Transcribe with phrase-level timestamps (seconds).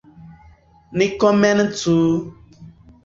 [0.97, 1.95] Ni komencu!